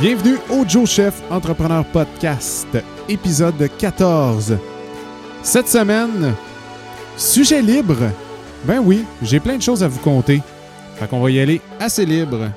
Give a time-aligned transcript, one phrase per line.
[0.00, 2.68] Bienvenue au Joe Chef Entrepreneur Podcast,
[3.08, 4.56] épisode 14.
[5.42, 6.34] Cette semaine,
[7.16, 7.96] sujet libre.
[8.64, 10.40] Ben oui, j'ai plein de choses à vous conter.
[10.94, 12.48] Fait qu'on va y aller assez libre.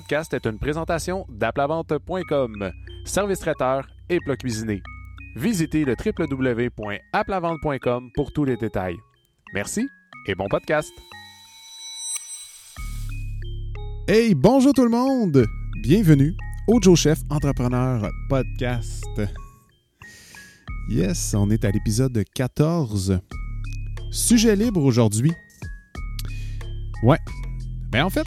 [0.00, 2.72] Podcast est une présentation d'aplavente.com,
[3.04, 4.80] service traiteur et plat cuisiné.
[5.36, 8.96] Visitez le www.aplavente.com pour tous les détails.
[9.52, 9.86] Merci
[10.26, 10.90] et bon podcast.
[14.08, 15.44] Hey, bonjour tout le monde!
[15.82, 16.34] Bienvenue
[16.66, 19.04] au Joe Chef Entrepreneur Podcast.
[20.88, 23.20] Yes, on est à l'épisode 14.
[24.10, 25.34] Sujet libre aujourd'hui.
[27.02, 27.18] Ouais.
[27.92, 28.26] Mais en fait,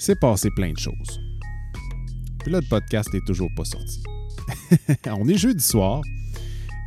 [0.00, 1.20] c'est passé plein de choses.
[2.40, 4.02] Puis là, le podcast n'est toujours pas sorti.
[5.06, 6.00] On est jeudi soir,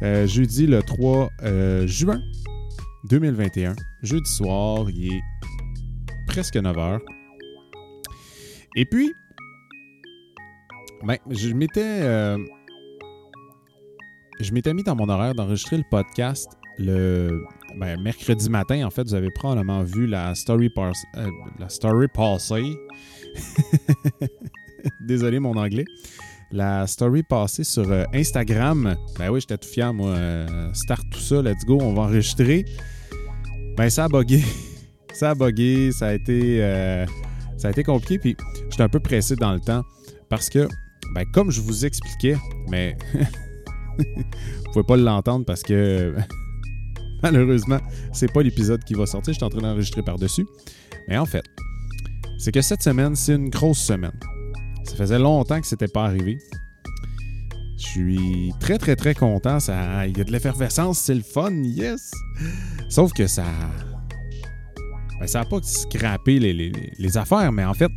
[0.01, 2.19] euh, jeudi le 3 euh, juin
[3.09, 3.75] 2021.
[4.01, 5.21] Jeudi soir, il est
[6.27, 6.99] presque 9 h.
[8.75, 9.13] Et puis,
[11.03, 12.01] ben, je m'étais.
[12.01, 12.37] euh,
[14.39, 17.45] je m'étais mis dans mon horaire d'enregistrer le podcast le
[17.77, 18.85] ben, mercredi matin.
[18.85, 22.77] En fait, vous avez probablement vu la story, euh, passée.
[25.01, 25.85] Désolé mon anglais.
[26.51, 28.95] La story passée sur euh, Instagram.
[29.17, 30.09] Ben oui, j'étais tout fier, moi.
[30.09, 32.63] Euh, start tout ça, let's go, on va enregistrer.
[33.75, 34.43] Ben ça a bugué.
[35.13, 37.05] ça a bugué, ça a été, euh,
[37.57, 38.19] ça a été compliqué.
[38.19, 38.37] Puis
[38.69, 39.81] j'étais un peu pressé dans le temps
[40.29, 40.67] parce que,
[41.15, 42.37] ben, comme je vous expliquais,
[42.69, 42.95] mais
[43.97, 46.13] vous pouvez pas l'entendre parce que
[47.23, 47.79] malheureusement,
[48.11, 49.33] c'est pas l'épisode qui va sortir.
[49.33, 50.45] Je suis en train d'enregistrer par-dessus.
[51.07, 51.43] Mais en fait,
[52.37, 54.17] c'est que cette semaine, c'est une grosse semaine.
[54.85, 56.37] Ça faisait longtemps que c'était pas arrivé.
[57.77, 59.59] Je suis très, très, très content.
[59.59, 62.11] Ça, il y a de l'effervescence, c'est le fun, yes!
[62.89, 63.45] Sauf que ça.
[65.19, 67.89] Ben, ça n'a pas scrappé les, les- affaires, mais en fait,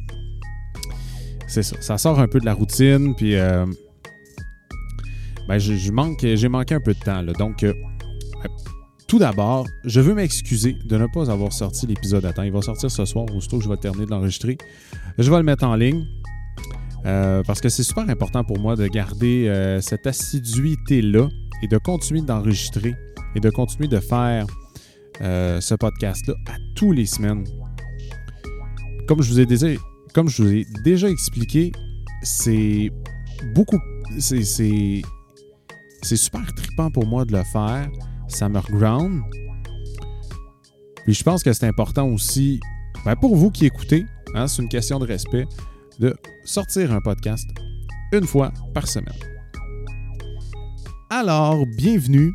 [1.47, 1.77] c'est ça.
[1.81, 3.37] Ça sort un peu de la routine, puis.
[3.37, 3.67] euh,
[5.49, 7.33] ben, j'ai manqué un peu de temps, là.
[7.35, 7.73] Donc, euh,
[9.07, 12.43] tout d'abord, je veux m'excuser de ne pas avoir sorti l'épisode à temps.
[12.43, 14.59] Il va sortir ce soir, aussitôt que je vais terminer de l'enregistrer.
[15.19, 16.05] Je vais le mettre en ligne.
[17.05, 21.29] euh, parce que c'est super important pour moi de garder euh, cette assiduité-là
[21.63, 22.95] et de continuer d'enregistrer
[23.37, 24.47] et de continuer de faire
[25.21, 27.45] euh, ce podcast-là à tous les semaines.
[29.07, 31.71] Comme je vous ai déjà, expliqué,
[32.23, 32.91] c'est
[33.55, 33.79] beaucoup.
[34.19, 35.05] C'est
[36.03, 37.89] super trippant pour moi de le faire.
[38.37, 39.23] Ça me reground.
[41.07, 42.61] Puis je pense que c'est important aussi,
[43.07, 44.05] ben, pour vous qui écoutez,
[44.35, 45.47] hein, c'est une question de respect,
[46.01, 46.15] de
[46.45, 47.49] sortir un podcast
[48.13, 49.17] une fois par semaine.
[51.09, 52.31] Alors, bienvenue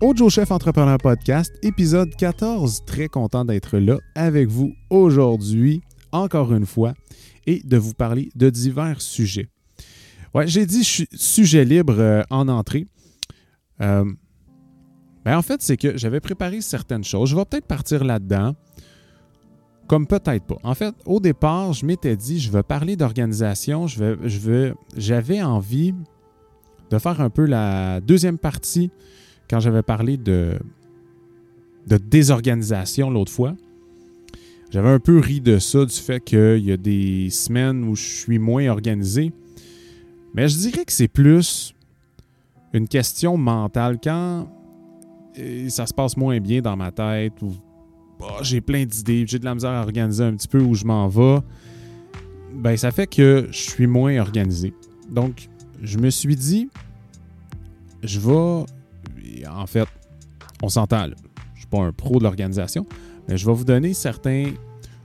[0.00, 2.86] au Joe Chef Entrepreneur Podcast, épisode 14.
[2.86, 5.82] Très content d'être là avec vous aujourd'hui,
[6.12, 6.94] encore une fois,
[7.46, 9.50] et de vous parler de divers sujets.
[10.32, 12.86] Ouais, j'ai dit sujet libre euh, en entrée.
[13.82, 14.10] Euh,
[15.24, 17.30] ben, en fait, c'est que j'avais préparé certaines choses.
[17.30, 18.54] Je vais peut-être partir là-dedans,
[19.86, 20.58] comme peut-être pas.
[20.62, 23.86] En fait, au départ, je m'étais dit, je vais parler d'organisation.
[23.86, 25.94] Je vais, je vais, j'avais envie
[26.90, 28.90] de faire un peu la deuxième partie
[29.48, 30.58] quand j'avais parlé de,
[31.86, 33.54] de désorganisation l'autre fois.
[34.70, 38.04] J'avais un peu ri de ça, du fait qu'il y a des semaines où je
[38.04, 39.32] suis moins organisé.
[40.32, 41.74] Mais je dirais que c'est plus
[42.72, 43.98] une question mentale.
[44.02, 44.48] Quand
[45.68, 47.52] ça se passe moins bien dans ma tête, ou
[48.18, 50.84] bah, j'ai plein d'idées, j'ai de la misère à organiser un petit peu où je
[50.84, 51.38] m'en vais,
[52.52, 54.74] ben ça fait que je suis moins organisé.
[55.08, 55.48] Donc,
[55.82, 56.68] je me suis dit,
[58.02, 59.46] je vais.
[59.48, 59.88] En fait,
[60.62, 61.14] on s'entend là.
[61.54, 62.86] Je suis pas un pro de l'organisation,
[63.28, 64.52] mais je vais vous donner certains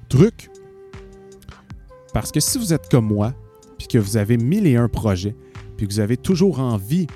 [0.10, 0.50] trucs.
[2.14, 3.34] Parce que si vous êtes comme moi,
[3.78, 5.36] puis que vous avez mille et un projets,
[5.78, 7.08] puis que vous avez toujours envie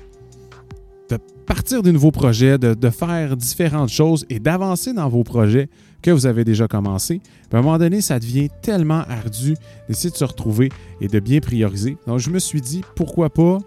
[1.50, 5.68] partir de nouveaux projets, de, faire différentes choses et d'avancer dans vos projets
[6.00, 7.20] que vous avez déjà commencé,
[7.52, 9.56] à un moment donné, ça devient tellement ardu
[9.88, 10.68] d'essayer de se retrouver
[11.00, 11.96] et de bien prioriser.
[12.06, 13.58] Donc, je me suis dit, pourquoi pas,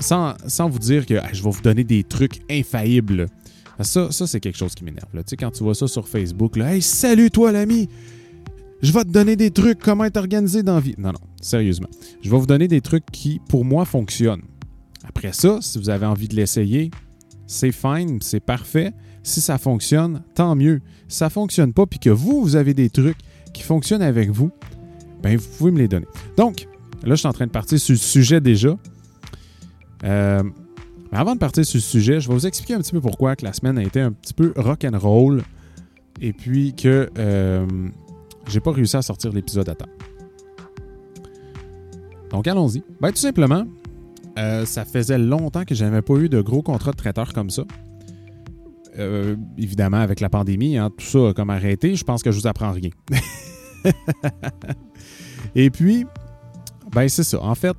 [0.00, 0.34] sans,
[0.68, 3.26] vous dire que je vais vous donner des trucs infaillibles.
[3.82, 5.06] Ça, c'est quelque chose qui m'énerve.
[5.12, 7.88] Tu sais, quand tu vois ça sur Facebook, là, Hey, salut toi l'ami!
[8.82, 10.96] Je vais te donner des trucs, comment être organisé dans la vie.
[10.98, 11.88] Non, non, sérieusement.
[12.22, 14.42] Je vais vous donner des trucs qui, pour moi, fonctionnent.
[15.06, 16.90] Après ça, si vous avez envie de l'essayer,
[17.46, 18.92] c'est fine, c'est parfait.
[19.22, 20.80] Si ça fonctionne, tant mieux.
[21.08, 23.18] Si ça fonctionne pas, puis que vous, vous avez des trucs
[23.52, 24.50] qui fonctionnent avec vous,
[25.22, 26.06] ben vous pouvez me les donner.
[26.36, 26.68] Donc,
[27.02, 28.76] là, je suis en train de partir sur le sujet déjà.
[30.04, 30.42] Euh,
[31.10, 33.34] mais avant de partir sur le sujet, je vais vous expliquer un petit peu pourquoi
[33.34, 35.42] que la semaine a été un petit peu rock'n'roll
[36.20, 37.66] et puis que euh,
[38.48, 39.88] j'ai pas réussi à sortir l'épisode à temps.
[42.30, 42.82] Donc allons-y.
[43.00, 43.66] Ben, tout simplement,
[44.38, 47.50] euh, ça faisait longtemps que je n'avais pas eu de gros contrats de traiteur comme
[47.50, 47.64] ça.
[48.98, 51.96] Euh, évidemment, avec la pandémie, hein, tout ça a comme arrêté.
[51.96, 52.90] Je pense que je vous apprends rien.
[55.54, 56.06] Et puis,
[56.92, 57.42] ben c'est ça.
[57.42, 57.76] En fait,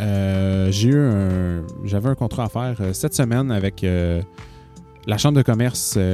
[0.00, 5.42] euh, j'ai eu un, j'avais un contrat à faire cette semaine avec la chambre de
[5.42, 5.98] commerce.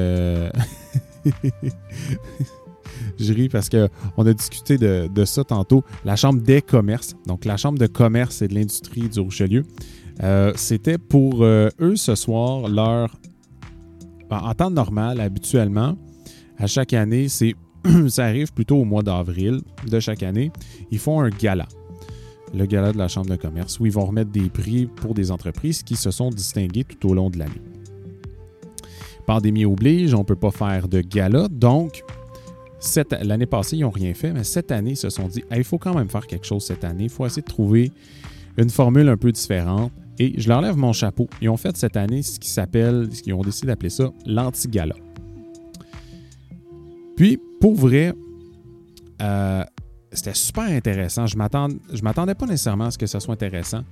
[3.19, 5.85] je ris parce qu'on a discuté de, ça tantôt.
[6.05, 9.65] La Chambre des commerces, donc la Chambre de commerce et de l'industrie du Richelieu,
[10.23, 13.11] euh, c'était pour euh, eux ce soir leur.
[14.31, 15.97] En temps normal, habituellement,
[16.59, 17.55] à chaque année, c'est
[18.09, 20.51] ça arrive plutôt au mois d'avril de chaque année,
[20.91, 21.67] ils font un gala.
[22.55, 25.31] Le gala de la Chambre de commerce, où ils vont remettre des prix pour des
[25.31, 27.61] entreprises qui se sont distinguées tout au long de l'année.
[29.27, 32.05] Pandémie oblige, on ne peut pas faire de gala, donc
[33.23, 35.79] L'année passée, ils n'ont rien fait, mais cette année, ils se sont dit il faut
[35.79, 37.05] quand même faire quelque chose cette année.
[37.05, 37.91] Il faut essayer de trouver
[38.57, 39.93] une formule un peu différente.
[40.19, 41.29] Et je leur lève mon chapeau.
[41.43, 44.95] Ils ont fait cette année ce qui s'appelle, ce qu'ils ont décidé d'appeler ça l'anti-gala.
[47.17, 48.13] Puis, pour vrai,
[49.23, 49.65] euh,
[50.13, 51.27] c'était super intéressant.
[51.27, 53.83] Je ne m'attendais pas nécessairement à ce que ça soit intéressant.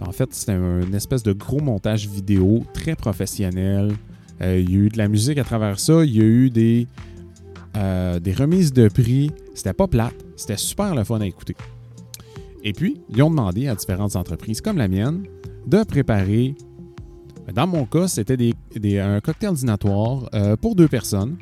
[0.00, 3.92] En fait, c'était une espèce de gros montage vidéo très professionnel.
[4.40, 6.04] Euh, il y a eu de la musique à travers ça.
[6.04, 6.86] Il y a eu des,
[7.76, 9.30] euh, des remises de prix.
[9.54, 11.56] C'était pas plate, c'était super le fun à écouter.
[12.62, 15.24] Et puis, ils ont demandé à différentes entreprises comme la mienne
[15.66, 16.54] de préparer,
[17.54, 18.54] dans mon cas, c'était
[19.00, 21.36] un cocktail dînatoire euh, pour deux personnes.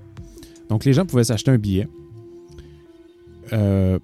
[0.69, 1.89] Donc, les gens pouvaient s'acheter un billet.
[3.53, 3.99] Euh,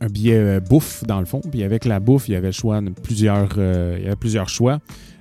[0.00, 1.40] un billet bouffe, dans le fond.
[1.50, 4.80] Puis avec la bouffe, il y avait, choix plusieurs, il y avait plusieurs choix.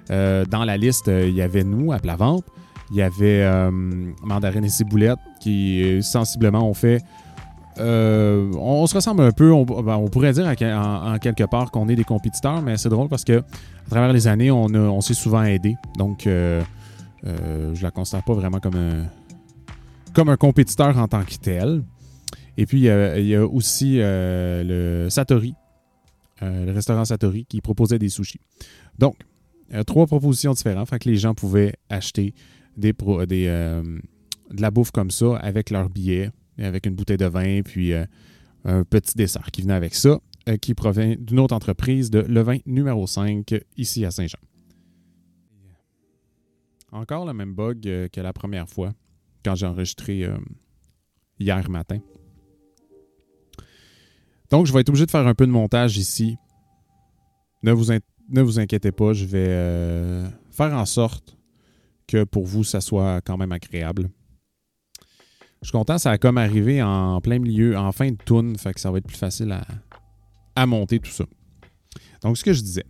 [0.10, 2.48] dans la liste, il y avait nous à plat ventre.
[2.92, 3.70] Il y avait euh,
[4.24, 7.04] Mandarine et Ciboulette qui euh, sensiblement ont fait.
[7.78, 11.96] Euh, on, se ressemble un peu, on, ben, pourrait dire en, quelque part qu'on est
[11.96, 15.76] des compétiteurs, mais c'est drôle parce que à travers les années, on, s'est souvent aidé.
[15.98, 16.62] Donc, je
[17.24, 19.06] je la considère pas vraiment comme un,
[20.14, 21.84] comme un compétiteur en tant que tel.
[22.58, 25.54] Et puis, il y a aussi le Satori,
[26.42, 28.42] le restaurant Satori, qui proposait des sushis.
[28.98, 29.16] Donc,
[29.88, 32.34] trois propositions différentes, fait que les gens pouvaient acheter
[32.86, 34.00] euh,
[34.52, 38.06] de la bouffe comme ça avec leur billet, avec une bouteille de vin, puis euh,
[38.64, 42.42] un petit dessert qui venait avec ça, euh, qui provient d'une autre entreprise de Le
[42.42, 44.40] Vin numéro 5 ici à Saint-Jean.
[46.92, 48.94] Encore le même bug que la première fois
[49.46, 50.28] quand j'ai enregistré
[51.40, 52.00] hier matin.
[54.50, 56.36] Donc, je vais être obligé de faire un peu de montage ici.
[57.62, 61.39] Ne vous inquiétez pas, je vais faire en sorte
[62.10, 64.10] que pour vous, ça soit quand même agréable.
[65.62, 68.74] Je suis content, ça a comme arrivé en plein milieu, en fin de tune, fait
[68.74, 69.56] que ça va être plus facile
[70.56, 71.26] à, monter tout ça.
[72.22, 72.86] Donc, ce que je disais,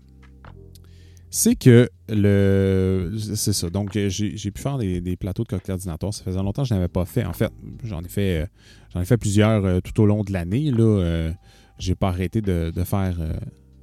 [1.29, 3.15] c'est que le.
[3.35, 3.69] C'est ça.
[3.69, 6.13] Donc, j'ai pu faire des, plateaux de cocktail ordinatoire.
[6.13, 7.25] Ça faisait longtemps que je n'avais pas fait.
[7.25, 7.51] En fait,
[7.83, 8.49] j'en ai fait
[8.93, 10.71] j'en ai fait plusieurs euh, tout au long de l'année.
[10.71, 11.31] Là, euh,
[11.77, 13.33] j'ai pas arrêté de, faire euh,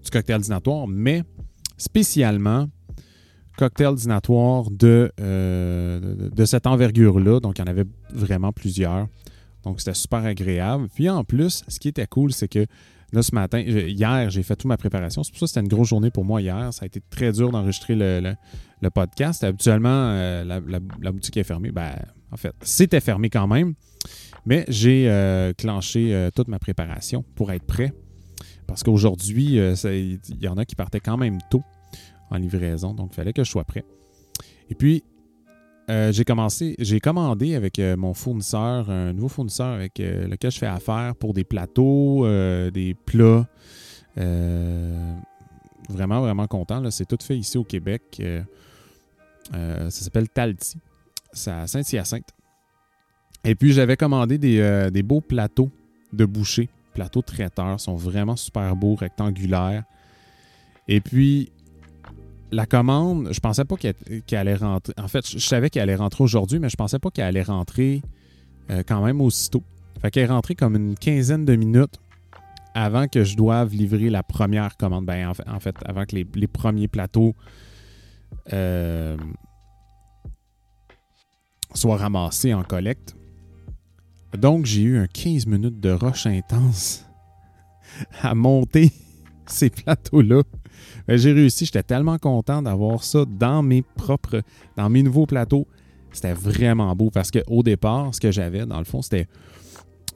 [0.04, 1.22] du cocktail ordinatoire, mais
[1.76, 2.68] spécialement
[3.56, 7.40] cocktail dînatoire euh, de, de, cette envergure-là.
[7.40, 9.08] Donc, il y en avait vraiment plusieurs.
[9.64, 10.88] Donc, c'était super agréable.
[10.94, 12.66] Puis en plus, ce qui était cool, c'est que
[13.12, 15.22] là, ce matin, hier, j'ai fait toute ma préparation.
[15.22, 16.72] C'est pour ça que c'était une grosse journée pour moi hier.
[16.72, 18.36] Ça a été très dur d'enregistrer le,
[18.94, 19.42] podcast.
[19.42, 21.72] Habituellement, euh, la, boutique est fermée.
[21.72, 21.92] Ben,
[22.30, 23.74] en fait, c'était fermé quand même.
[24.44, 27.92] Mais j'ai euh, clenché toute ma préparation pour être prêt.
[28.68, 31.62] Parce qu'aujourd'hui, il y en a qui partaient quand même tôt
[32.30, 32.94] en livraison.
[32.94, 33.84] Donc, il fallait que je sois prêt.
[34.70, 35.02] Et puis,
[35.88, 40.50] euh, j'ai commencé, j'ai commandé avec euh, mon fournisseur, un nouveau fournisseur avec euh, lequel
[40.50, 42.26] je fais affaire pour des plateaux,
[42.70, 43.46] des plats.
[45.88, 46.90] vraiment, vraiment content.
[46.90, 48.20] C'est tout fait ici au Québec.
[49.52, 50.78] ça s'appelle Talti.
[51.32, 52.30] C'est à Saint-Hyacinthe.
[53.44, 55.70] Et puis, j'avais commandé des, des, beaux plateaux
[56.12, 56.68] de boucher.
[56.94, 57.78] Plateaux traiteurs.
[57.78, 59.84] sont vraiment super beaux, rectangulaires.
[60.88, 61.52] Et puis,
[62.52, 63.94] la commande, je pensais pas qu'elle
[64.32, 64.92] allait rentrer.
[64.98, 68.02] En fait, je, savais qu'elle allait rentrer aujourd'hui, mais je pensais pas qu'elle allait rentrer
[68.70, 69.62] euh, quand même aussitôt.
[70.00, 71.98] Fait qu'elle est rentrée comme une quinzaine de minutes
[72.74, 75.06] avant que je doive livrer la première commande.
[75.06, 77.34] Ben, en, fait, avant que les, premiers plateaux
[78.52, 79.16] euh,
[81.74, 83.16] soit ramassé en collecte.
[84.36, 87.06] Donc, j'ai eu un 15 minutes de roche intense
[88.22, 88.92] à monter
[89.50, 90.42] ces plateaux-là.
[91.06, 94.42] Ben, j'ai réussi, j'étais tellement content d'avoir ça dans mes propres,
[94.76, 95.66] dans mes nouveaux plateaux.
[96.12, 99.26] C'était vraiment beau parce qu'au départ, ce que j'avais, dans le fond, c'était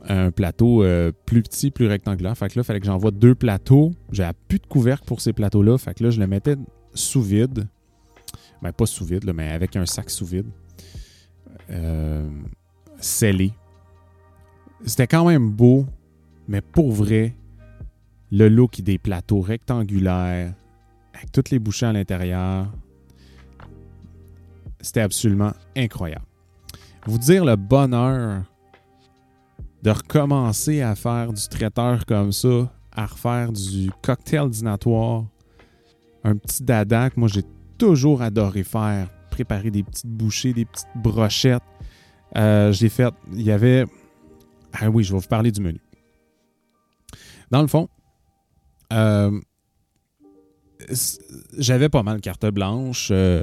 [0.08, 2.36] un plateau euh, plus petit, plus rectangulaire.
[2.36, 3.92] Fait que là, il fallait que j'envoie deux plateaux.
[4.10, 5.76] J'avais plus de couvercle pour ces plateaux-là.
[5.78, 6.56] Fait que là, je le mettais
[6.94, 7.68] sous vide.
[8.62, 10.46] Ben, pas sous vide, mais avec un sac sous vide.
[11.70, 12.28] Euh,
[12.98, 13.52] scellé.
[14.84, 15.84] C'était quand même beau,
[16.48, 17.34] mais pour vrai,
[18.32, 20.54] le look des plateaux rectangulaires,
[21.14, 22.72] avec toutes les bouchées à l'intérieur,
[24.80, 26.24] c'était absolument incroyable.
[27.06, 28.44] Vous dire le bonheur
[29.82, 35.24] de recommencer à faire du traiteur comme ça, à refaire du cocktail dînatoire,
[36.24, 37.44] un petit dada que moi j'ai
[37.78, 41.62] toujours adoré faire, préparer des petites bouchées, des petites brochettes.
[42.36, 43.86] Euh, j'ai fait, il y avait,
[44.72, 45.80] ah oui, je vais vous parler du menu.
[47.50, 47.88] Dans le fond,
[48.92, 49.40] euh,
[51.58, 53.08] j'avais pas mal de carte blanche.
[53.10, 53.42] Euh,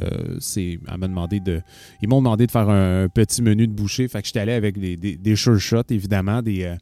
[0.55, 4.07] ils m'ont demandé de faire un, petit menu de boucher.
[4.07, 6.75] Fait que j'étais allé avec des, des, sure shots, évidemment, des, euh,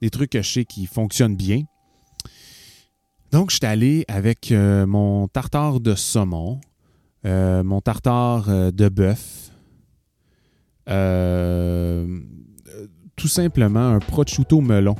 [0.00, 1.62] des, trucs que je sais qui fonctionnent bien.
[3.30, 6.60] Donc, j'étais allé avec mon tartare de saumon,
[7.24, 9.50] mon tartare de bœuf,
[13.16, 14.96] tout simplement un prosciutto melon.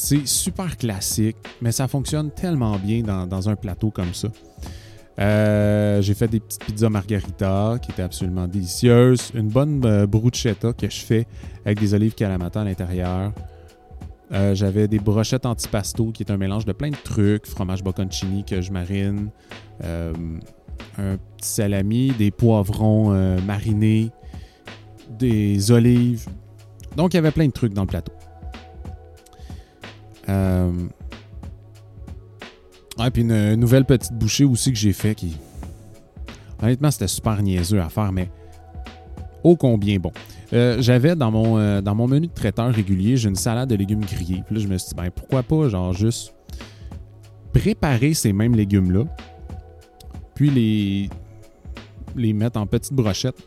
[0.00, 4.28] C'est super classique, mais ça fonctionne tellement bien dans, un plateau comme ça.
[5.18, 9.32] Euh, j'ai fait des petites pizzas margarita qui étaient absolument délicieuses.
[9.34, 11.26] Une bonne euh, que je fais
[11.66, 13.32] avec des olives calamata à l'intérieur.
[14.32, 17.46] Euh, j'avais des brochettes antipasto qui est un mélange de plein de trucs.
[17.46, 19.30] Fromage bocconcini que je marine.
[19.82, 23.10] un petit salami, des poivrons
[23.44, 24.10] marinés,
[25.10, 26.28] des olives.
[26.96, 28.12] Donc il y avait plein de trucs dans le plateau.
[30.28, 30.70] Euh...
[32.98, 35.36] Ouais, puis une, nouvelle petite bouchée aussi que j'ai fait qui.
[36.60, 38.30] Honnêtement, c'était super niaiseux à faire, mais
[39.44, 40.12] ô combien bon.
[40.52, 43.76] Euh, j'avais dans mon, euh, dans mon menu de traiteur régulier, j'ai une salade de
[43.76, 44.42] légumes grillés.
[44.44, 46.34] Puis là, je me suis dit, ben pourquoi pas, genre, juste
[47.52, 49.04] préparer ces mêmes légumes-là,
[50.34, 51.10] puis les,
[52.16, 53.46] les mettre en petites brochettes,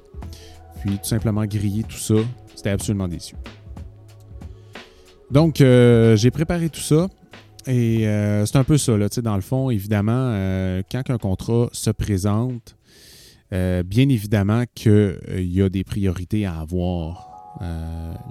[0.81, 2.15] puis tout simplement griller tout ça.
[2.55, 3.37] C'était absolument délicieux.
[5.31, 7.07] Donc, euh, j'ai préparé tout ça.
[7.65, 11.69] Et euh, c'est un peu ça, là, dans le fond, évidemment, euh, quand un contrat
[11.71, 12.75] se présente,
[13.51, 17.27] bien évidemment qu'il y a des priorités à avoir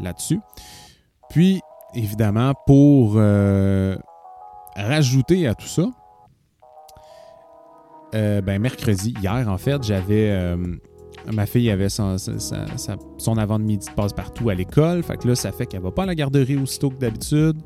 [0.01, 0.41] là-dessus.
[1.29, 1.61] Puis,
[1.95, 3.17] évidemment, pour
[4.77, 5.91] rajouter à tout ça,
[8.15, 10.57] ben, mercredi, hier, en fait, j'avais
[11.33, 12.17] Ma fille avait son,
[13.37, 15.03] avant de midi de passe-partout à l'école.
[15.03, 17.57] Fait que là, ça fait qu'elle va pas à la garderie aussitôt que d'habitude.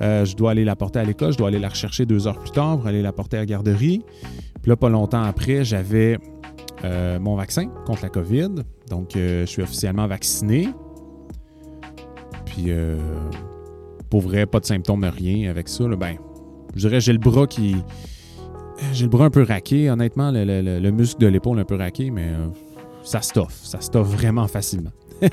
[0.00, 1.32] Euh, je dois aller la porter à l'école.
[1.32, 3.46] Je dois aller la rechercher deux heures plus tard pour aller la porter à la
[3.46, 4.04] garderie.
[4.62, 6.18] Puis là, pas longtemps après, j'avais
[6.84, 8.50] euh, mon vaccin contre la COVID.
[8.90, 10.68] Donc, euh, je suis officiellement vacciné.
[12.44, 12.70] Puis,
[14.10, 15.84] pour vrai, pas de symptômes, rien avec ça.
[15.86, 16.16] ben,
[16.74, 17.76] je dirais, j'ai le bras qui.
[18.92, 22.30] J'ai le bras un peu raqué, honnêtement, le muscle de l'épaule un peu raqué, mais
[23.08, 23.58] ça stoffe.
[23.62, 24.92] Ça stoffe vraiment facilement.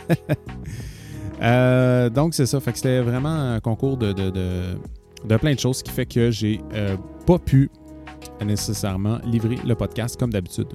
[1.42, 2.62] Euh, donc, c'est ça.
[2.62, 6.62] Fait que c'était vraiment un concours de, de, plein de choses, qui fait que j'ai
[6.74, 6.96] euh,
[7.28, 7.70] pas pu
[8.44, 10.70] nécessairement livrer le podcast comme d'habitude.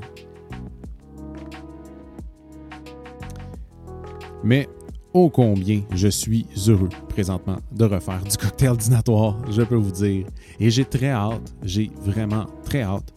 [4.45, 4.69] Mais
[5.15, 10.27] ô combien je suis heureux présentement de refaire du cocktail dînatoire, je peux vous dire.
[10.61, 13.15] Et j'ai très hâte, j'ai vraiment très hâte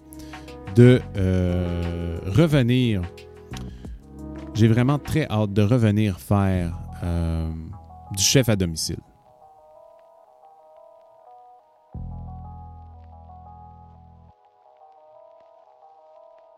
[0.78, 3.02] de euh, revenir
[4.53, 7.51] j'ai vraiment très hâte de revenir faire euh,
[8.15, 9.00] du chef à domicile.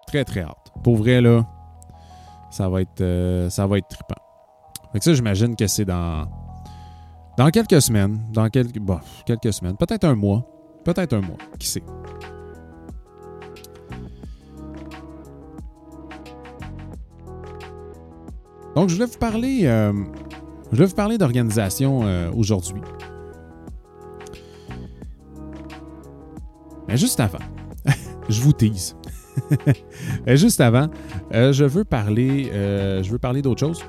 [0.07, 0.71] Très très hâte.
[0.83, 1.45] Pour vrai là,
[2.51, 4.15] ça va être euh, ça va être trippant.
[4.91, 6.25] Fait ça, j'imagine que c'est dans
[7.37, 8.79] dans quelques semaines, dans quelques
[9.25, 10.45] quelques semaines, peut-être un mois,
[10.85, 11.83] peut-être un mois, qui sait.
[18.75, 19.93] Donc, je voulais vous parler, euh,
[20.73, 22.81] je vous parler d'organisation euh, aujourd'hui.
[26.87, 27.39] Mais juste avant,
[28.29, 28.97] je vous tease.
[30.27, 30.89] juste avant,
[31.33, 33.81] euh, je veux parler, je veux parler d'autre chose.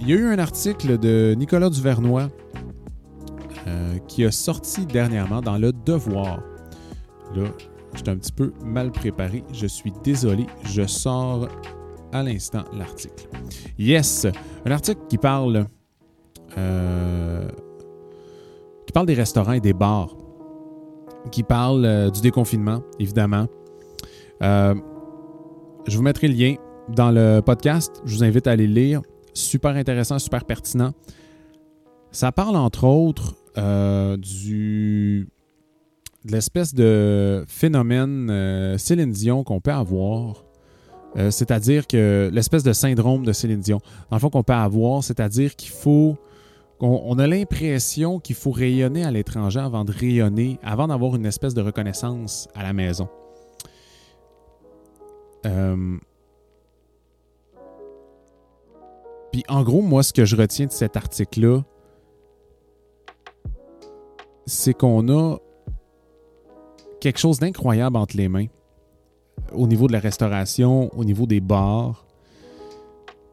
[0.00, 2.28] il y a eu un article de Nicolas Duvernois
[4.08, 6.42] qui a sorti dernièrement dans Le Devoir.
[7.36, 7.44] Là,
[7.94, 9.44] J'étais un petit peu mal préparé.
[9.52, 10.46] Je suis désolé.
[10.64, 11.48] Je sors
[12.12, 13.28] à l'instant l'article.
[13.78, 14.26] Yes,
[14.64, 15.66] un article qui parle,
[16.58, 17.48] euh,
[18.86, 20.14] qui parle des restaurants et des bars,
[21.30, 23.46] qui parle euh, du déconfinement, évidemment.
[24.42, 24.74] Euh,
[25.86, 26.54] je vous mettrai le lien
[26.88, 28.02] dans le podcast.
[28.04, 29.02] Je vous invite à aller le lire.
[29.34, 30.92] Super intéressant, super pertinent.
[32.10, 33.36] Ça parle entre autres
[34.18, 35.28] du
[36.24, 40.44] l'espèce de phénomène euh, Céline Dion qu'on peut avoir
[41.16, 45.04] euh, c'est-à-dire que l'espèce de syndrome de Céline Dion, dans le fond, qu'on peut avoir,
[45.04, 46.16] c'est-à-dire qu'il faut.
[46.84, 51.54] On, a l'impression qu'il faut rayonner à l'étranger avant de rayonner, avant d'avoir une espèce
[51.54, 53.08] de reconnaissance à la maison.
[55.46, 55.96] Euh,
[59.30, 61.62] puis en gros, moi, ce que je retiens de cet article-là,
[64.46, 65.36] c'est qu'on a
[67.02, 68.46] quelque chose d'incroyable entre les mains
[69.52, 72.06] au niveau de la restauration, au niveau des bars.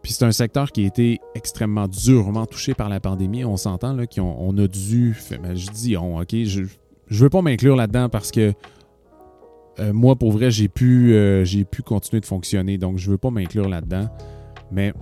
[0.02, 3.46] Puis c'est un secteur qui a été extrêmement durement touché par la pandémie.
[3.46, 5.16] On s'entend là qu'on a dû.
[5.44, 6.36] Ben, je dis ok.
[6.46, 6.64] Je,
[7.08, 8.54] je veux pas m'inclure là-dedans parce que
[9.80, 12.80] euh, moi, pour vrai, j'ai pu, euh, pu continuer de fonctionner.
[12.80, 14.10] Donc, je veux pas m'inclure là-dedans.
[14.72, 14.94] Mais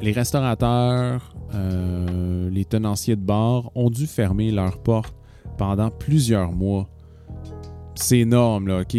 [0.00, 5.14] les restaurateurs, euh, les tenanciers de bars ont dû fermer leurs portes
[5.58, 6.88] pendant plusieurs mois.
[7.94, 8.96] C'est énorme, là, OK?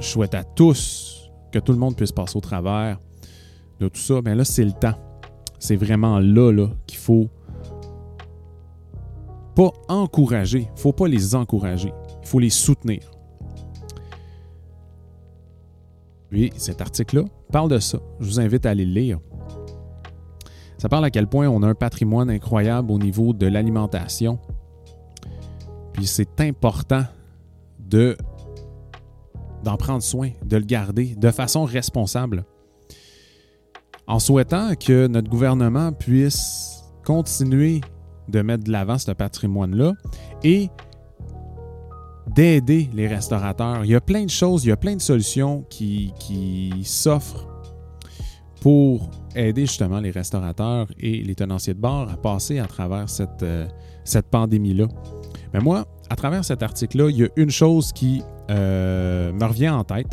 [0.00, 2.98] je souhaite à tous que tout le monde puisse passer au travers
[3.80, 4.20] de tout ça.
[4.24, 4.94] Mais là, c'est le temps.
[5.58, 7.28] C'est vraiment là, là qu'il faut
[9.54, 10.68] pas encourager.
[10.70, 11.92] Il ne faut pas les encourager.
[12.22, 13.00] Il faut les soutenir.
[16.30, 17.98] Oui, cet article-là parle de ça.
[18.20, 19.18] Je vous invite à aller le lire.
[20.76, 24.38] Ça parle à quel point on a un patrimoine incroyable au niveau de l'alimentation.
[25.98, 27.02] Puis c'est important
[27.80, 28.16] de
[29.64, 32.44] d'en prendre soin, de le garder de façon responsable.
[34.06, 37.80] En souhaitant que notre gouvernement puisse continuer
[38.28, 39.94] de mettre de l'avant ce patrimoine-là
[40.44, 40.68] et
[42.28, 43.84] d'aider les restaurateurs.
[43.84, 46.12] Il y a plein de choses, il y a plein de solutions qui,
[46.84, 47.48] s'offrent
[48.60, 53.42] pour aider justement les restaurateurs et les tenanciers de bar à passer à travers cette,
[53.42, 53.66] euh,
[54.04, 54.86] cette pandémie-là.
[55.52, 59.68] Mais moi, à travers cet article-là, il y a une chose qui euh, me revient
[59.68, 60.12] en tête.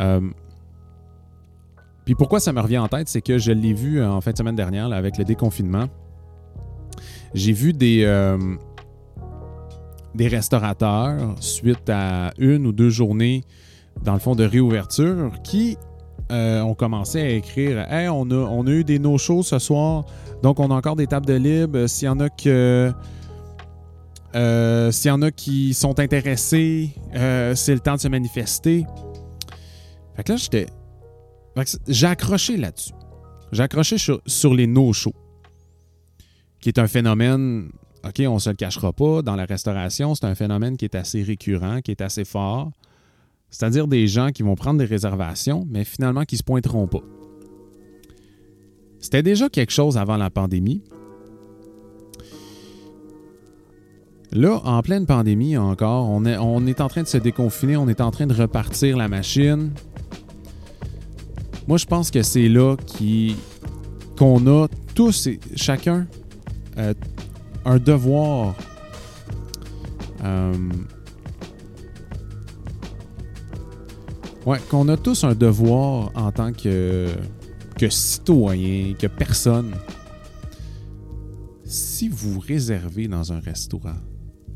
[0.00, 0.20] Euh,
[2.04, 4.36] puis pourquoi ça me revient en tête, c'est que je l'ai vu en fin de
[4.36, 5.86] semaine dernière avec le déconfinement.
[7.32, 8.38] J'ai vu des, euh,
[10.14, 13.42] des restaurateurs suite à une ou deux journées,
[14.02, 15.76] dans le fond, de réouverture qui
[16.30, 20.04] ont commencé à écrire Hey, on a, on a eu des no-shows ce soir,
[20.42, 21.86] donc on a encore des tables de libre.
[21.86, 22.92] S'il y en a que
[24.34, 28.84] euh, s'il y en a qui sont intéressés, euh, c'est le temps de se manifester.
[30.16, 30.66] Fait que là, j'étais.
[31.86, 32.92] J'ai accroché là-dessus.
[33.52, 35.14] J'ai accroché sur, les no-shows,
[36.60, 37.70] qui est un phénomène,
[38.04, 41.22] OK, on se le cachera pas, dans la restauration, c'est un phénomène qui est assez
[41.22, 42.72] récurrent, qui est assez fort.
[43.50, 47.02] C'est-à-dire des gens qui vont prendre des réservations, mais finalement qui ne se pointeront pas.
[48.98, 50.82] C'était déjà quelque chose avant la pandémie,
[54.34, 58.10] Là, en pleine pandémie encore, on est, en train de se déconfiner, on est en
[58.10, 59.70] train de repartir la machine.
[61.68, 62.74] Moi, je pense que c'est là
[64.18, 64.66] qu'on a
[64.96, 66.08] tous et chacun
[66.78, 66.94] euh,
[67.64, 68.56] un devoir
[70.24, 70.52] euh,
[74.46, 77.06] ouais, qu'on a tous un devoir en tant que,
[77.78, 79.74] que citoyen, que personne.
[81.64, 83.94] Si vous réservez dans un restaurant,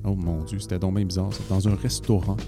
[0.09, 1.29] Oh mon Dieu, c'était donc bien bizarre.
[1.33, 2.37] C'est dans un restaurant.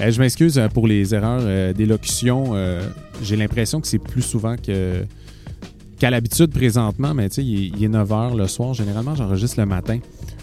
[0.00, 2.50] Eh, je m'excuse euh, pour les erreurs euh, d'élocution.
[2.54, 2.82] Euh,
[3.22, 8.08] j'ai l'impression que c'est plus souvent qu'à l'habitude présentement, mais tu sais, il, est 9
[8.08, 8.74] h le soir.
[8.74, 10.00] Généralement, j'enregistre le matin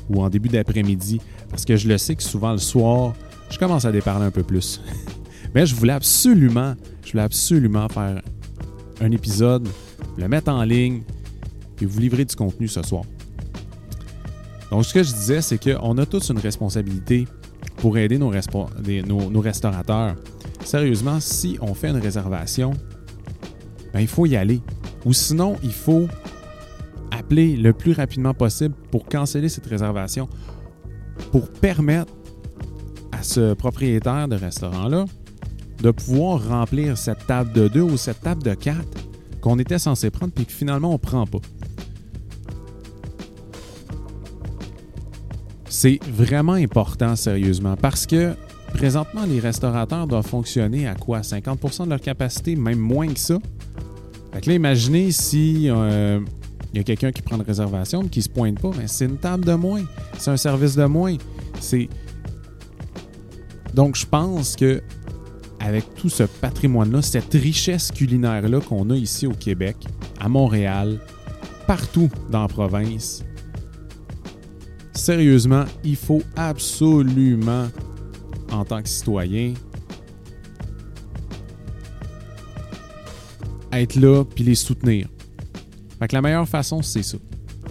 [0.10, 1.20] ou en début d'après-midi
[1.50, 3.14] parce que je le sais que souvent le soir,
[3.50, 4.82] je commence à déparler un peu plus.
[5.54, 8.22] mais je voulais absolument, je voulais absolument faire
[9.02, 9.68] un épisode,
[10.18, 11.02] le mettre en ligne
[11.82, 13.04] et vous livrer du contenu ce soir.
[14.74, 17.28] Donc, ce que je disais, c'est qu'on a tous une responsabilité
[17.78, 18.32] pour aider nos,
[19.40, 20.16] restaurateurs.
[20.66, 22.72] Sérieusement, si on fait une réservation,
[23.94, 24.62] ben, il faut y aller.
[25.06, 26.08] Ou sinon, il faut
[27.12, 30.28] appeler le plus rapidement possible pour canceller cette réservation,
[31.32, 32.12] pour permettre
[33.12, 35.06] à ce propriétaire de restaurant-là
[35.84, 38.88] de pouvoir remplir cette table de deux ou cette table de quatre
[39.40, 41.42] qu'on était censé prendre puis que finalement on ne prend pas.
[45.84, 48.36] C'est vraiment important, sérieusement, parce que
[48.74, 51.20] présentement, les restaurateurs doivent fonctionner à quoi?
[51.20, 53.38] 50% de leur capacité, même moins que ça?
[54.32, 56.22] Fait que là, imaginez si euh,
[56.72, 59.04] il y a quelqu'un qui prend une réservation mais qui se pointe pas, mais c'est
[59.04, 59.84] une table de moins,
[60.18, 61.18] c'est un service de moins.
[61.60, 61.90] C'est
[63.74, 64.82] donc je pense que
[65.60, 69.76] avec tout ce patrimoine-là, cette richesse culinaire-là qu'on a ici au Québec,
[70.18, 70.98] à Montréal,
[71.68, 73.26] partout dans la province,
[74.94, 77.68] sérieusement, il faut absolument,
[78.52, 79.54] en tant que citoyen,
[83.72, 85.08] être là puis les soutenir.
[86.00, 87.18] Fait que la meilleure façon, c'est ça.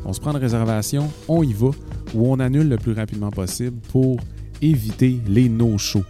[0.05, 1.71] On se prend une réservation, on y va,
[2.15, 4.19] ou on annule le plus rapidement possible pour
[4.61, 6.05] éviter les no-shows.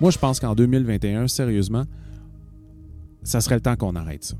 [0.00, 1.84] Moi, je pense qu'en 2021, sérieusement,
[3.22, 4.36] ça serait le temps qu'on arrête ça.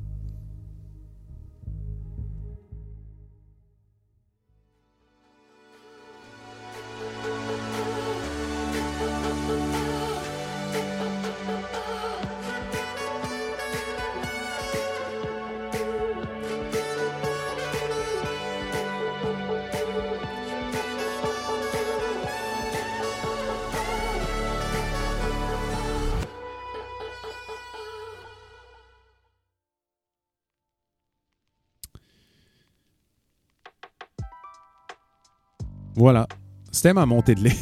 [36.02, 36.26] Voilà.
[36.72, 37.56] C'était ma montée de lait.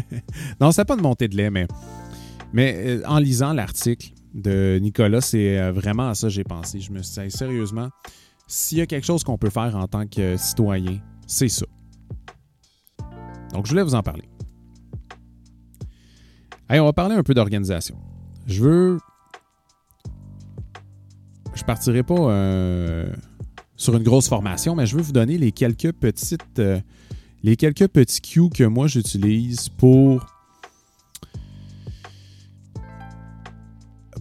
[0.60, 1.66] non, c'est pas de montée de lait, mais,
[2.52, 6.80] mais euh, en lisant l'article de Nicolas, c'est euh, vraiment à ça que j'ai pensé.
[6.80, 7.88] Je me suis dit, sérieusement,
[8.46, 11.64] s'il y a quelque chose qu'on peut faire en tant que citoyen, c'est ça.
[13.54, 14.28] Donc, je voulais vous en parler.
[16.68, 17.96] Allez, on va parler un peu d'organisation.
[18.46, 18.98] Je veux.
[21.54, 23.10] Je partirai pas euh,
[23.76, 26.60] sur une grosse formation, mais je veux vous donner les quelques petites
[27.42, 30.24] les quelques petits cues que moi j'utilise pour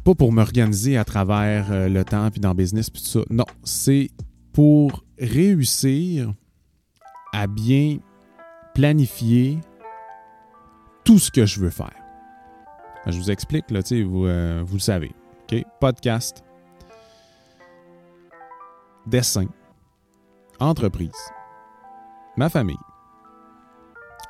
[0.04, 3.20] pas pour m'organiser à travers euh, le temps puis dans le business puis tout ça.
[3.30, 4.10] Non, c'est
[4.54, 6.34] pour réussir
[7.34, 7.98] à bien
[8.74, 9.60] planifier
[11.04, 11.96] tout ce que je veux faire.
[13.06, 15.12] Je vous explique, là, vous, euh, vous le savez.
[15.80, 16.44] Podcast,
[19.06, 19.46] dessin,
[20.60, 21.12] entreprise,
[22.36, 22.76] ma famille,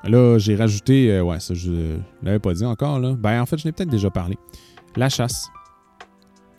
[0.03, 3.13] Là, j'ai rajouté, euh, ouais, ça je ne l'avais pas dit encore, là.
[3.17, 4.37] Ben, en fait, je l'ai peut-être déjà parlé.
[4.95, 5.49] La chasse.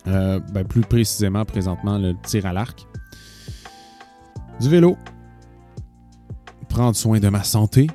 [0.06, 2.86] Euh, ben, plus précisément, présentement, le tir à l'arc.
[4.60, 4.96] Du vélo.
[6.68, 7.86] Prendre soin de ma santé.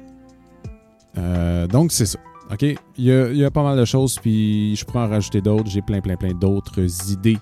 [1.18, 2.20] Euh, donc, c'est ça.
[2.52, 2.62] OK?
[2.62, 5.42] Il y, a, il y, a, pas mal de choses, puis je pourrais en rajouter
[5.42, 5.70] d'autres.
[5.70, 6.80] J'ai plein, plein, plein d'autres
[7.12, 7.38] idées.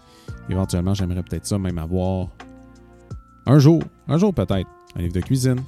[0.49, 2.27] Éventuellement, j'aimerais peut-être ça même avoir
[3.45, 3.81] un jour.
[4.07, 4.69] Un jour, peut-être.
[4.95, 5.61] Un livre de cuisine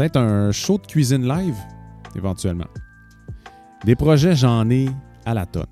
[0.00, 1.58] Peut-être un show de cuisine live,
[2.16, 2.68] éventuellement.
[3.84, 4.88] Des projets, j'en ai
[5.26, 5.66] à la tonne.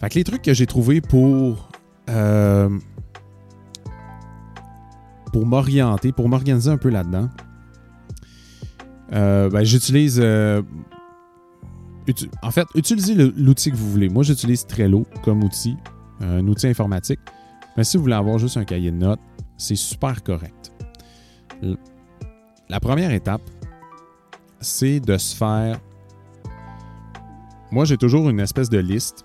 [0.00, 1.68] Fait que les trucs que j'ai trouvés pour
[2.10, 2.76] euh,
[5.32, 7.30] pour m'orienter, pour m'organiser un peu là-dedans,
[9.12, 10.18] euh, ben, j'utilise.
[10.20, 10.60] Euh,
[12.42, 14.08] en fait, utilisez l'outil que vous voulez.
[14.08, 15.76] Moi, j'utilise Trello comme outil,
[16.20, 17.20] un outil informatique.
[17.76, 19.20] Mais si vous voulez avoir juste un cahier de notes,
[19.56, 20.71] c'est super correct.
[22.68, 23.42] La première étape,
[24.60, 25.78] c'est de se faire.
[27.70, 29.24] Moi, j'ai toujours une espèce de liste.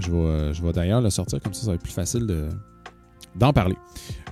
[0.00, 2.48] Je vais, vais d'ailleurs le sortir comme ça, ça va être plus facile de,
[3.38, 3.76] d'en parler.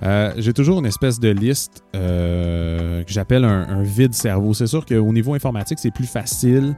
[0.03, 4.53] Euh, j'ai toujours une espèce de liste euh, que j'appelle un, vide cerveau.
[4.53, 6.75] C'est sûr qu'au niveau informatique, c'est plus facile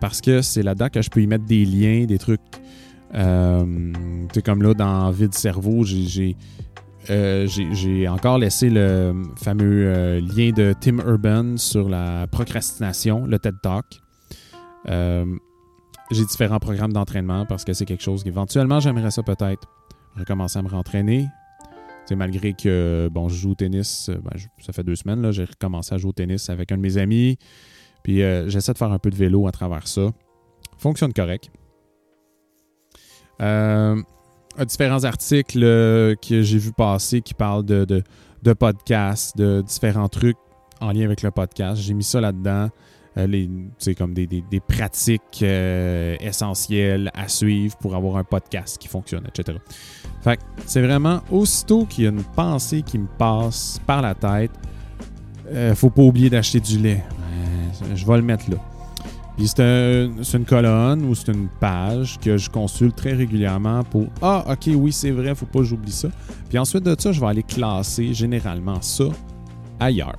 [0.00, 2.40] parce que c'est là-dedans que je peux y mettre des liens, des trucs.
[3.14, 3.64] Euh,
[4.44, 6.36] comme là, dans vide cerveau, j'ai
[7.10, 13.38] euh, j'ai encore laissé le fameux euh, lien de Tim Urban sur la procrastination, le
[13.38, 13.84] TED Talk.
[14.88, 15.24] Euh,
[16.10, 19.68] j'ai différents programmes d'entraînement parce que c'est quelque chose qu'éventuellement j'aimerais ça peut-être
[20.16, 21.26] recommencer à me rentraîner.
[22.14, 25.98] malgré que bon, je joue au tennis, ben, ça fait deux semaines, j'ai recommencé à
[25.98, 27.38] jouer au tennis avec un de mes amis.
[28.04, 30.10] Puis j'essaie de faire un peu de vélo à travers ça.
[30.78, 31.50] Fonctionne correct.
[33.42, 34.02] Euh,
[34.64, 40.38] différents articles euh, que j'ai vu passer qui parlent de, de, podcasts, de différents trucs
[40.80, 41.80] en lien avec le podcast.
[41.82, 42.68] J'ai mis ça là-dedans.
[43.18, 49.58] euh, comme des, pratiques euh, essentielles à suivre pour avoir un podcast qui fonctionne, etc.
[50.22, 54.52] Fait c'est vraiment aussitôt qu'il y a une pensée qui me passe par la tête,
[55.74, 57.04] faut pas oublier d'acheter du lait.
[57.94, 58.58] je vais le mettre là
[59.36, 64.44] puis c'est une colonne ou c'est une page que je consulte très régulièrement pour Ah,
[64.48, 66.08] ok, oui, c'est vrai, faut pas que j'oublie ça.
[66.48, 69.04] Puis ensuite de ça, je vais aller classer généralement ça
[69.78, 70.16] ailleurs.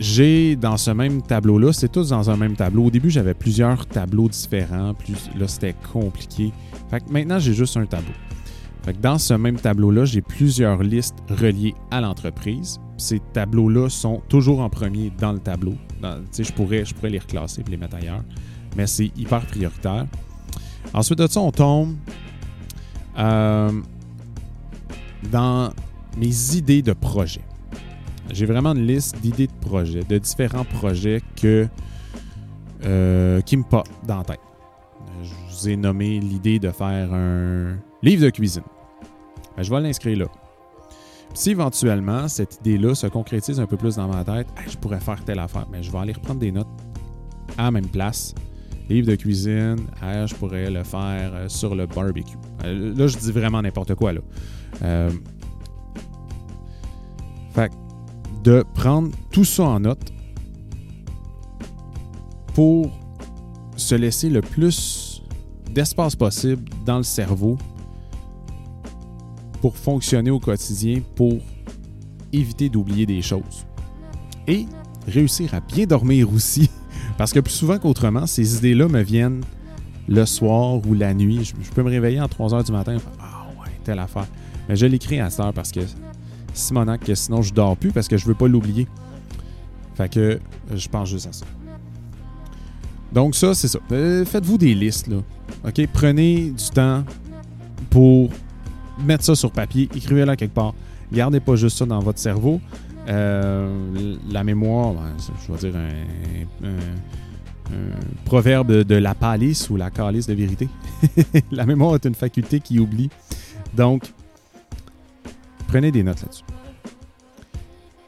[0.00, 2.84] J'ai dans ce même tableau-là, c'est tous dans un même tableau.
[2.84, 6.52] Au début, j'avais plusieurs tableaux différents, plus, là c'était compliqué.
[6.88, 8.14] Fait que maintenant, j'ai juste un tableau.
[8.84, 12.80] Fait que dans ce même tableau-là, j'ai plusieurs listes reliées à l'entreprise.
[12.98, 15.74] Ces tableaux-là sont toujours en premier dans le tableau.
[16.02, 18.24] je, pourrais, je pourrais les reclasser et les mettre ailleurs,
[18.76, 20.06] mais c'est hyper prioritaire.
[20.92, 21.94] Ensuite de ça, on tombe
[23.16, 23.70] euh,
[25.30, 25.70] dans
[26.16, 27.42] mes idées de projet.
[28.30, 31.68] J'ai vraiment une liste d'idées de projets, de différents projets que,
[32.84, 34.40] euh, qui me portent dans la tête.
[35.22, 38.62] Je vous ai nommé l'idée de faire un livre de cuisine.
[39.56, 40.26] Ben, je vais l'inscrire là.
[41.38, 45.24] Si éventuellement cette idée-là se concrétise un peu plus dans ma tête, je pourrais faire
[45.24, 46.66] telle affaire, mais je vais aller reprendre des notes
[47.56, 48.34] à la même place.
[48.88, 52.36] Livre de cuisine, je pourrais le faire euh, sur le barbecue.
[52.64, 54.12] Euh, là, je dis vraiment n'importe quoi.
[54.14, 54.20] Là.
[57.52, 57.70] fait
[58.42, 60.12] de prendre tout ça en note
[62.52, 62.90] pour
[63.76, 65.22] se laisser le plus
[65.70, 67.56] d'espace possible dans le cerveau
[69.60, 71.38] pour fonctionner au quotidien, pour
[72.32, 73.66] éviter d'oublier des choses.
[74.46, 74.66] Et
[75.06, 76.70] réussir à bien dormir aussi.
[77.18, 79.42] Parce que plus souvent qu'autrement, ces idées-là me viennent
[80.08, 81.44] le soir ou la nuit.
[81.44, 84.26] Je, peux me réveiller en 3 heures du matin Ah ouais, telle affaire.
[84.68, 85.80] Mais je l'écris à cette heure parce que
[86.54, 88.86] Simonac, que sinon je dors plus parce que je veux pas l'oublier.
[89.94, 90.40] Fait que
[90.74, 91.46] je pense juste à ça.
[93.12, 93.78] Donc ça, c'est ça.
[93.90, 95.16] Euh, faites-vous des listes, là.
[95.66, 95.88] OK?
[95.92, 97.04] Prenez du temps
[97.90, 98.30] pour
[99.04, 100.74] mettre ça sur papier, écrivez-la quelque part.
[101.12, 102.60] Gardez pas juste ça dans votre cerveau.
[103.08, 105.80] Euh, la mémoire, ben, je vais dire
[106.62, 106.76] un,
[108.24, 110.68] proverbe de la palisse ou la calice de vérité.
[111.52, 113.10] la mémoire est une faculté qui oublie.
[113.74, 114.10] Donc,
[115.68, 116.44] Prenez des notes là-dessus.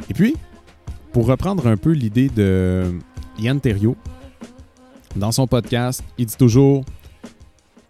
[0.08, 0.34] Et puis,
[1.12, 2.98] pour reprendre un peu l'idée de
[3.38, 3.96] Yann Terriot,
[5.14, 6.84] dans son podcast, il dit toujours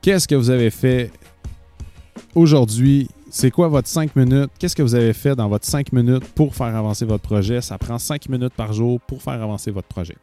[0.02, 1.12] Qu'est-ce que vous avez fait
[2.34, 4.50] aujourd'hui C'est quoi votre 5 minutes?
[4.58, 7.60] Qu'est-ce que vous avez fait dans votre 5 minutes pour faire avancer votre projet?
[7.60, 10.16] Ça prend 5 minutes par jour pour faire avancer votre projet.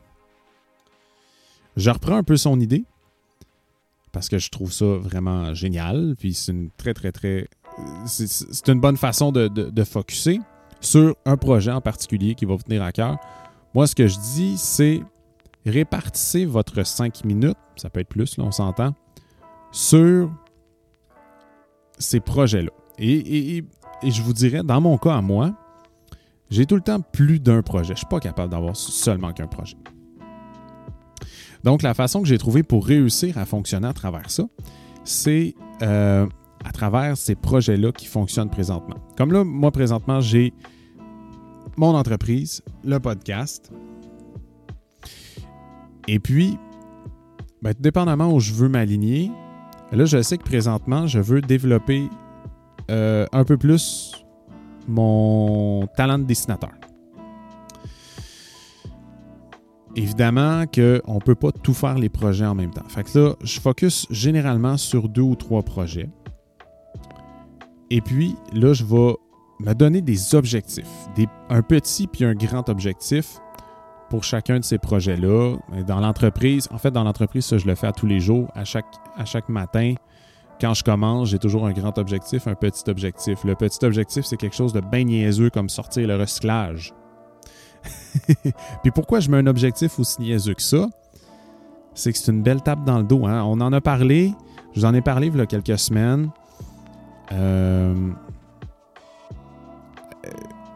[1.75, 2.83] Je reprends un peu son idée
[4.11, 6.15] parce que je trouve ça vraiment génial.
[6.19, 7.47] Puis c'est une très, très, très
[8.05, 10.39] c'est une bonne façon de, de, focuser
[10.81, 13.17] sur un projet en particulier qui va vous tenir à cœur.
[13.73, 15.01] Moi, ce que je dis, c'est
[15.65, 18.95] répartissez votre 5 minutes, ça peut être plus, là, on s'entend,
[19.71, 20.31] sur
[21.97, 22.71] ces projets-là.
[22.99, 23.63] Et,
[24.03, 25.53] je vous dirais, dans mon cas à moi,
[26.49, 27.89] j'ai tout le temps plus d'un projet.
[27.89, 29.77] Je ne suis pas capable d'avoir seulement qu'un projet.
[31.63, 34.43] Donc, la façon que j'ai trouvé pour réussir à fonctionner à travers ça,
[35.03, 36.27] c'est euh,
[36.63, 38.97] à travers ces projets-là qui fonctionnent présentement.
[39.17, 40.53] Comme là, moi, présentement, j'ai
[41.75, 43.71] mon entreprise, le podcast.
[46.07, 46.57] Et puis,
[47.61, 49.31] ben, dépendamment où je veux m'aligner,
[49.91, 52.09] là, je sais que présentement, je veux développer
[52.91, 54.11] euh, un peu plus
[54.87, 56.71] mon talent de dessinateur.
[59.95, 62.87] Évidemment qu'on ne peut pas tout faire les projets en même temps.
[62.87, 66.09] Fait que là, je focus généralement sur deux ou trois projets.
[67.89, 69.15] Et puis, là, je vais
[69.59, 71.07] me donner des objectifs,
[71.49, 73.39] un petit puis un grand objectif
[74.09, 75.55] pour chacun de ces projets-là.
[75.85, 78.63] Dans l'entreprise, en fait, dans l'entreprise, ça, je le fais à tous les jours, à
[78.63, 79.95] chaque, à chaque matin.
[80.59, 83.43] Quand je commence, j'ai toujours un grand objectif, un petit objectif.
[83.43, 86.93] Le petit objectif, c'est quelque chose de bien niaiseux comme sortir le recyclage.
[88.83, 90.87] puis pourquoi je mets un objectif aussi niaiseux que ça?
[91.93, 93.25] C'est que c'est une belle tape dans le dos.
[93.25, 93.43] Hein?
[93.43, 94.33] On en a parlé,
[94.73, 96.29] je vous en ai parlé il y a quelques semaines.
[97.31, 98.11] Euh.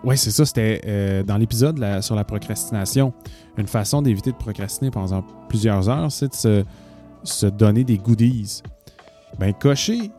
[0.03, 0.45] Oui, c'est ça.
[0.45, 3.13] C'était euh, dans l'épisode sur la procrastination.
[3.57, 6.65] Une façon d'éviter de procrastiner pendant plusieurs heures, c'est de
[7.23, 8.63] se, donner des goodies.
[9.39, 10.11] Ben, cocher,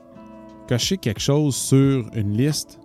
[0.69, 2.79] cocher quelque chose sur une liste,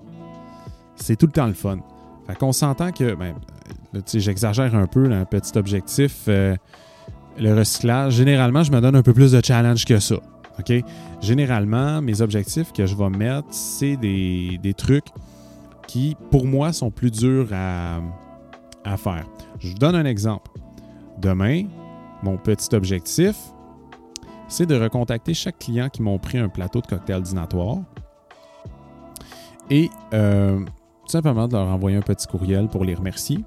[0.95, 1.79] c'est tout le temps le fun.
[2.25, 3.36] Fait qu'on s'entend que, ben,
[4.13, 6.55] j'exagère un peu, un petit objectif, euh,
[7.39, 8.13] le recyclage.
[8.13, 10.15] Généralement, je me donne un peu plus de challenge que ça.
[10.60, 10.73] OK?
[11.21, 15.07] Généralement, mes objectifs que je vais mettre, c'est des, trucs
[15.88, 18.00] qui, pour moi, sont plus durs à,
[18.97, 19.26] faire.
[19.60, 20.52] Je vous donne un exemple.
[21.17, 21.63] Demain,
[22.23, 23.36] mon petit objectif,
[24.47, 27.80] c'est de recontacter chaque client qui m'ont pris un plateau de cocktail dînatoire
[29.69, 33.39] et euh, tout simplement de leur envoyer un petit courriel pour les remercier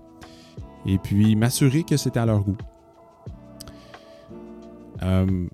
[0.85, 2.59] et puis m'assurer que c'était à leur goût.
[5.03, 5.47] Euh,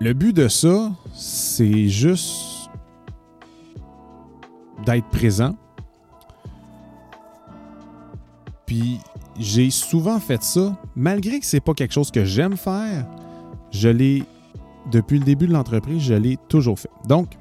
[0.00, 2.59] le but de ça, c'est juste
[4.86, 5.54] d'être présent,
[8.70, 9.00] Puis
[9.36, 13.04] j'ai souvent fait ça, malgré que c'est pas quelque chose que j'aime faire,
[13.72, 14.22] je l'ai,
[14.92, 16.90] depuis le début de l'entreprise, je l'ai toujours fait.
[17.08, 17.36] Donc,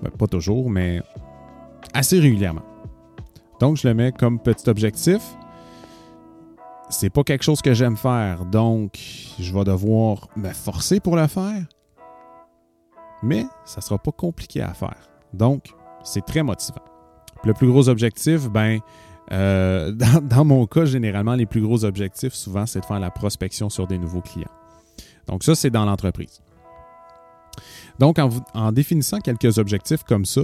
[0.00, 1.02] ben, pas toujours, mais
[1.92, 2.62] assez régulièrement.
[3.60, 5.20] Donc, je le mets comme petit objectif.
[6.88, 8.98] C'est pas quelque chose que j'aime faire, donc
[9.38, 11.66] je vais devoir me forcer pour le faire.
[13.22, 15.10] Mais ça sera pas compliqué à faire.
[15.34, 16.82] Donc, c'est très motivant.
[17.44, 18.80] Le plus gros objectif, ben,
[19.32, 23.70] euh, dans, mon cas, généralement, les plus gros objectifs, souvent, c'est de faire la prospection
[23.70, 24.50] sur des nouveaux clients.
[25.26, 26.40] Donc, ça, c'est dans l'entreprise.
[27.98, 30.42] Donc, en, définissant quelques objectifs comme ça,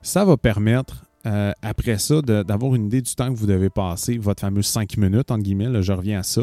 [0.00, 4.16] ça va permettre, euh, après ça, d'avoir une idée du temps que vous devez passer,
[4.16, 6.42] votre fameux 5 minutes, entre guillemets, je reviens à ça.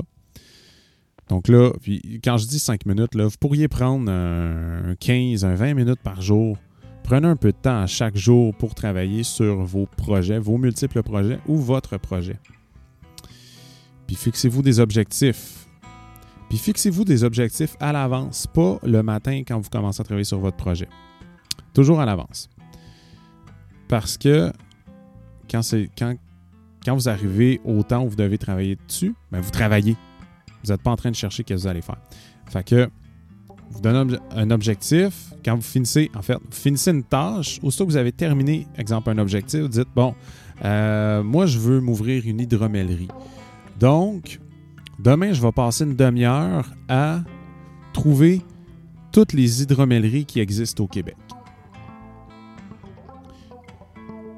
[1.29, 5.55] Donc là, puis quand je dis 5 minutes, là, vous pourriez prendre un 15, un
[5.55, 6.57] 20 minutes par jour
[7.05, 11.39] Prenez un peu de temps chaque jour pour travailler sur vos projets, vos multiples projets
[11.47, 12.39] ou votre projet.
[14.07, 15.67] Puis fixez-vous des objectifs.
[16.49, 20.39] Puis fixez-vous des objectifs à l'avance, pas le matin quand vous commencez à travailler sur
[20.39, 20.89] votre projet.
[21.75, 22.49] Toujours à l'avance.
[23.87, 24.51] Parce que
[25.47, 25.61] quand
[26.95, 29.95] vous arrivez au temps où vous devez travailler dessus, ben vous travaillez.
[30.63, 32.01] Vous n'êtes pas en train de chercher ce que vous allez faire.
[32.47, 32.89] Fait que
[33.71, 35.33] vous donnez un objectif.
[35.43, 39.09] Quand vous finissez, en fait, vous finissez une tâche, aussitôt que vous avez terminé, exemple,
[39.09, 40.15] un objectif, vous dites, bon,
[40.63, 43.09] euh, moi, je veux m'ouvrir une hydromellerie.
[43.79, 44.39] Donc,
[44.99, 47.19] demain, je vais passer une demi-heure à
[47.93, 48.41] trouver
[49.11, 51.15] toutes les hydromelleries qui existent au Québec.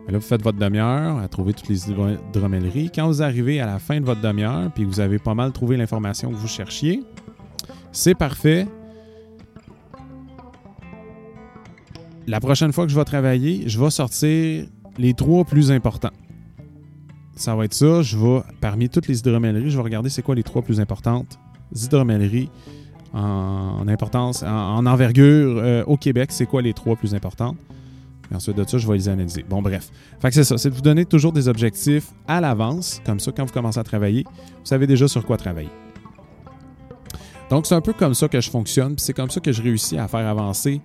[0.08, 2.92] là, vous faites votre demi-heure à trouver toutes les hydromelleries.
[2.94, 5.78] Quand vous arrivez à la fin de votre demi-heure, puis vous avez pas mal trouvé
[5.78, 7.04] l'information que vous cherchiez,
[7.92, 8.68] c'est parfait.
[12.28, 14.66] La prochaine fois que je vais travailler, je vais sortir
[14.98, 16.12] les trois plus importants.
[17.36, 18.02] Ça va être ça.
[18.02, 21.40] Je vais, parmi toutes les hydromelleries, je vais regarder c'est quoi les trois plus importantes
[21.74, 22.50] hydromelleries
[23.13, 27.58] en, importance, en, envergure euh, au Québec, c'est quoi les trois plus importantes?
[28.34, 29.46] Ensuite de ça, je vais les analyser.
[29.48, 29.90] Bon, bref.
[30.20, 30.58] Fait que c'est ça.
[30.58, 33.02] C'est de vous donner toujours des objectifs à l'avance.
[33.06, 35.70] Comme ça, quand vous commencez à travailler, vous savez déjà sur quoi travailler.
[37.50, 38.96] Donc, c'est un peu comme ça que je fonctionne.
[38.98, 40.82] C'est comme ça que je réussis à faire avancer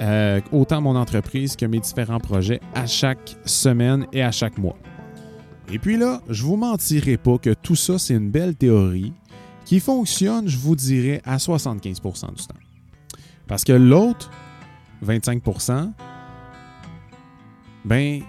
[0.00, 4.76] euh, autant mon entreprise que mes différents projets à chaque semaine et à chaque mois.
[5.70, 9.12] Et puis là, je vous mentirai pas que tout ça, c'est une belle théorie
[9.64, 12.54] qui fonctionne, je vous dirais, à 75% du temps.
[13.46, 14.30] Parce que l'autre,
[15.04, 15.92] 25%
[17.84, 18.20] ben,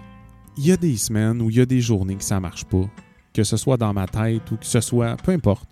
[0.57, 2.89] il y a des semaines ou il y a des journées que ça marche pas,
[3.33, 5.67] que ce soit dans ma tête ou que ce soit, peu importe.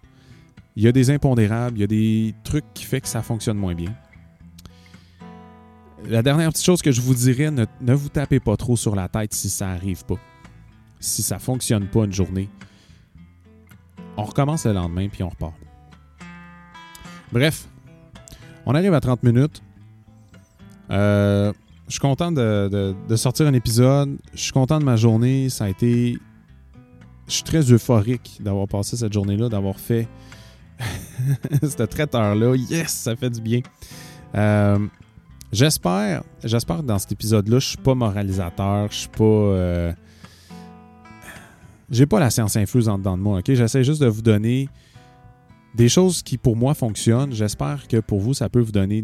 [0.76, 3.58] Il y a des impondérables, il y a des trucs qui font que ça fonctionne
[3.58, 3.94] moins bien
[6.06, 9.08] la dernière petite chose que je vous dirais, ne, vous tapez pas trop sur la
[9.08, 10.18] tête si ça n'arrive pas.
[11.00, 12.50] Si ça ne fonctionne pas une journée.
[14.18, 15.54] On recommence le lendemain puis on repart.
[17.32, 17.68] Bref,
[18.66, 19.62] on arrive à 30 minutes.
[20.90, 21.54] Euh,
[21.88, 24.18] je suis content de, sortir un épisode.
[24.34, 25.50] Je suis content de ma journée.
[25.50, 26.18] Ça a été.
[27.28, 30.08] Je suis très euphorique d'avoir passé cette journée-là, d'avoir fait
[31.62, 32.56] ce traiteur-là.
[32.56, 33.62] Yes, ça fait du bien.
[34.36, 34.80] Euh,
[35.52, 39.24] J'espère, j'espère que dans cet épisode-là, je suis pas moralisateur, je suis pas.
[39.24, 39.94] Euh,
[41.90, 43.54] j'ai pas la science infuse en dedans de moi, ok?
[43.54, 44.70] J'essaie juste de vous donner
[45.74, 47.34] des choses qui pour moi fonctionnent.
[47.34, 49.04] J'espère que pour vous, ça peut vous donner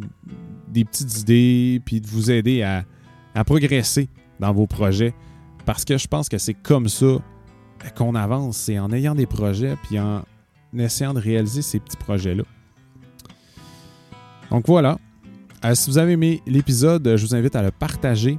[0.67, 2.85] des petites idées puis de vous aider à,
[3.33, 4.07] à progresser
[4.39, 5.15] dans vos projets.
[5.65, 7.17] Parce que je pense que c'est comme ça
[7.97, 8.57] qu'on avance.
[8.57, 10.23] C'est en ayant des projets puis en
[10.77, 12.43] essayant de réaliser ces petits projets-là.
[14.51, 14.99] Donc voilà,
[15.63, 18.37] euh, si vous avez aimé l'épisode, je vous invite à le partager.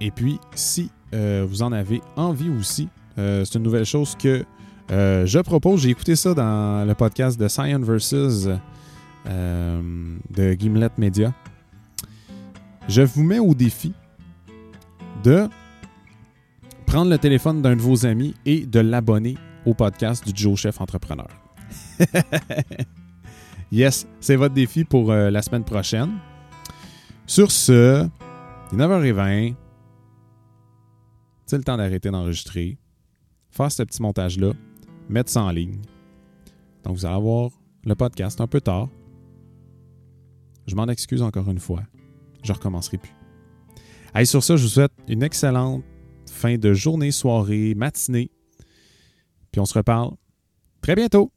[0.00, 2.88] Et puis, si euh, vous en avez envie aussi,
[3.18, 4.44] euh, c'est une nouvelle chose que
[4.90, 5.82] je propose.
[5.82, 8.48] J'ai écouté ça dans le podcast de Science Versus
[9.26, 11.34] de Gimlet Media.
[12.88, 13.92] Je vous mets au défi
[15.22, 15.46] de
[16.86, 19.36] prendre le téléphone d'un de vos amis et de l'abonner
[19.66, 21.28] au podcast du Joe Chef Entrepreneur.
[23.70, 26.18] Yes, c'est votre défi pour euh, la semaine prochaine.
[27.26, 28.08] Sur ce,
[28.72, 29.54] il est 9h20.
[31.44, 32.78] C'est le temps d'arrêter d'enregistrer,
[33.50, 34.52] faire ce petit montage-là,
[35.08, 35.80] mettre ça en ligne.
[36.84, 37.50] Donc, vous allez avoir
[37.84, 38.88] le podcast un peu tard.
[40.66, 41.82] Je m'en excuse encore une fois.
[42.42, 43.14] Je recommencerai plus.
[44.14, 45.84] Allez, sur ça, je vous souhaite une excellente
[46.30, 48.30] fin de journée, soirée, matinée.
[49.52, 50.12] Puis on se reparle
[50.80, 51.32] très bientôt.